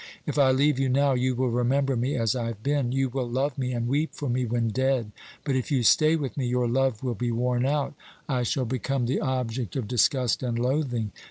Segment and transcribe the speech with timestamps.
[0.25, 3.29] If I leave you now, you will remember me as I have been you will
[3.29, 5.11] love me and weep for me when dead;
[5.43, 7.93] but if you stay with me, your love will be worn out;
[8.27, 11.11] I shall become the object of disgust and loathing.